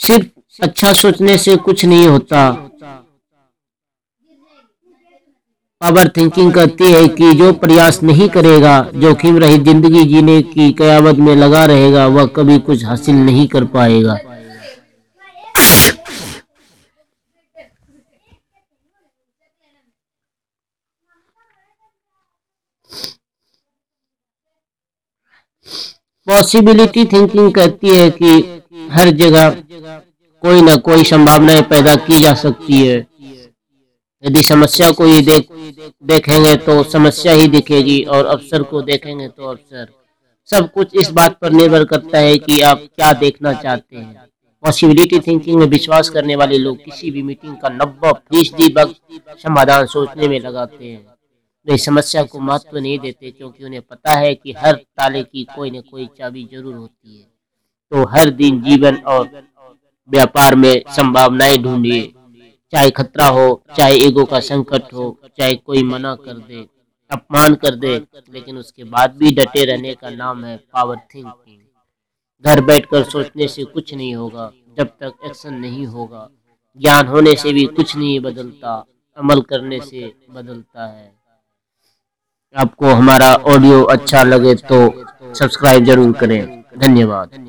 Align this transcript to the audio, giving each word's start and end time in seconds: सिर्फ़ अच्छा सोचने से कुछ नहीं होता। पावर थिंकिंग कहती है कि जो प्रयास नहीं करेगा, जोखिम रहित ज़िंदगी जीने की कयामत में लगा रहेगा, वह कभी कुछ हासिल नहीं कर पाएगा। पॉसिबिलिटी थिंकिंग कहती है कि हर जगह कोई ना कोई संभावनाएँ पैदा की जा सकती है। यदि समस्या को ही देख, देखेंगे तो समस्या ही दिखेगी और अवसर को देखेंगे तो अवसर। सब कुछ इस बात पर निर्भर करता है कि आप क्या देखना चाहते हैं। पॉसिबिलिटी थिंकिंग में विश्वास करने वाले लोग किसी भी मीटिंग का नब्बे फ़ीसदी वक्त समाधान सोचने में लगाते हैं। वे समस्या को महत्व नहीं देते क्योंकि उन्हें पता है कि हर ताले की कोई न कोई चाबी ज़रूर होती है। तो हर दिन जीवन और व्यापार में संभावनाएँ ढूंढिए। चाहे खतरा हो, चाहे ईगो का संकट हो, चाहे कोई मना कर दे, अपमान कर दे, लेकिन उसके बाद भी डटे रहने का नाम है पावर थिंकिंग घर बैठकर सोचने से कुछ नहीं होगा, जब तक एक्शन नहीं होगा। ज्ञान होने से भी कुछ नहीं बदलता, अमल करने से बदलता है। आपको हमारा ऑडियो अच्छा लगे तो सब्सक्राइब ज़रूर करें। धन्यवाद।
सिर्फ़ 0.00 0.62
अच्छा 0.62 0.92
सोचने 0.92 1.36
से 1.38 1.56
कुछ 1.58 1.84
नहीं 1.84 2.06
होता। 2.08 2.50
पावर 5.82 6.08
थिंकिंग 6.16 6.52
कहती 6.52 6.90
है 6.92 7.06
कि 7.08 7.32
जो 7.34 7.52
प्रयास 7.54 8.02
नहीं 8.02 8.28
करेगा, 8.28 8.80
जोखिम 8.94 9.38
रहित 9.38 9.60
ज़िंदगी 9.62 10.04
जीने 10.04 10.40
की 10.42 10.72
कयामत 10.72 11.18
में 11.18 11.34
लगा 11.36 11.64
रहेगा, 11.66 12.06
वह 12.06 12.26
कभी 12.36 12.58
कुछ 12.60 12.84
हासिल 12.84 13.14
नहीं 13.16 13.46
कर 13.48 13.64
पाएगा। 13.66 14.18
पॉसिबिलिटी 26.26 27.04
थिंकिंग 27.04 27.52
कहती 27.52 27.96
है 27.96 28.10
कि 28.12 28.59
हर 28.92 29.10
जगह 29.12 29.50
कोई 30.42 30.60
ना 30.62 30.74
कोई 30.78 31.04
संभावनाएँ 31.04 31.62
पैदा 31.70 31.94
की 31.96 32.22
जा 32.22 32.32
सकती 32.36 32.80
है। 32.80 32.98
यदि 34.24 34.42
समस्या 34.42 34.90
को 34.90 35.04
ही 35.04 35.20
देख, 35.22 35.46
देखेंगे 36.04 36.54
तो 36.56 36.82
समस्या 36.84 37.32
ही 37.32 37.46
दिखेगी 37.48 38.02
और 38.04 38.26
अवसर 38.26 38.62
को 38.62 38.82
देखेंगे 38.82 39.28
तो 39.28 39.48
अवसर। 39.48 39.86
सब 40.50 40.70
कुछ 40.72 40.94
इस 40.94 41.10
बात 41.10 41.38
पर 41.40 41.52
निर्भर 41.52 41.84
करता 41.84 42.18
है 42.18 42.36
कि 42.38 42.60
आप 42.62 42.78
क्या 42.78 43.12
देखना 43.14 43.52
चाहते 43.54 43.96
हैं। 43.96 44.28
पॉसिबिलिटी 44.64 45.18
थिंकिंग 45.18 45.58
में 45.58 45.66
विश्वास 45.66 46.08
करने 46.08 46.36
वाले 46.36 46.58
लोग 46.58 46.84
किसी 46.84 47.10
भी 47.10 47.22
मीटिंग 47.22 47.56
का 47.56 47.68
नब्बे 47.68 48.12
फ़ीसदी 48.12 48.72
वक्त 48.74 49.38
समाधान 49.42 49.86
सोचने 49.86 50.28
में 50.28 50.38
लगाते 50.40 50.84
हैं। 50.84 51.06
वे 51.66 51.78
समस्या 51.78 52.22
को 52.22 52.40
महत्व 52.40 52.78
नहीं 52.78 52.98
देते 52.98 53.30
क्योंकि 53.30 53.64
उन्हें 53.64 53.82
पता 53.82 54.12
है 54.12 54.34
कि 54.34 54.54
हर 54.58 54.74
ताले 54.74 55.22
की 55.22 55.44
कोई 55.56 55.70
न 55.70 55.80
कोई 55.80 56.06
चाबी 56.18 56.48
ज़रूर 56.52 56.74
होती 56.74 57.18
है। 57.18 57.28
तो 57.92 58.04
हर 58.08 58.30
दिन 58.32 58.60
जीवन 58.62 58.96
और 59.08 59.28
व्यापार 60.10 60.54
में 60.54 60.82
संभावनाएँ 60.88 61.58
ढूंढिए। 61.58 62.02
चाहे 62.72 62.90
खतरा 62.90 63.26
हो, 63.28 63.62
चाहे 63.76 63.94
ईगो 63.96 64.24
का 64.24 64.40
संकट 64.40 64.92
हो, 64.94 65.16
चाहे 65.38 65.54
कोई 65.56 65.82
मना 65.84 66.14
कर 66.16 66.34
दे, 66.34 66.66
अपमान 67.10 67.54
कर 67.54 67.74
दे, 67.76 67.94
लेकिन 68.32 68.58
उसके 68.58 68.84
बाद 68.86 69.16
भी 69.16 69.34
डटे 69.34 69.64
रहने 69.64 69.94
का 69.94 70.10
नाम 70.10 70.44
है 70.44 70.56
पावर 70.56 70.96
थिंकिंग 71.14 71.58
घर 72.44 72.60
बैठकर 72.60 73.02
सोचने 73.04 73.48
से 73.48 73.64
कुछ 73.64 73.94
नहीं 73.94 74.14
होगा, 74.14 74.50
जब 74.78 74.88
तक 75.00 75.26
एक्शन 75.26 75.54
नहीं 75.56 75.86
होगा। 75.86 76.28
ज्ञान 76.80 77.06
होने 77.06 77.34
से 77.36 77.52
भी 77.52 77.64
कुछ 77.68 77.96
नहीं 77.96 78.18
बदलता, 78.20 78.84
अमल 79.16 79.40
करने 79.40 79.80
से 79.80 80.12
बदलता 80.30 80.86
है। 80.86 81.12
आपको 82.54 82.90
हमारा 82.90 83.32
ऑडियो 83.46 83.82
अच्छा 83.86 84.22
लगे 84.22 84.54
तो 84.62 84.78
सब्सक्राइब 85.34 85.84
ज़रूर 85.84 86.12
करें। 86.12 86.40
धन्यवाद। 86.78 87.46